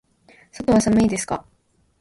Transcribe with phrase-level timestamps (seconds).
[0.51, 1.45] 外は寒いですか。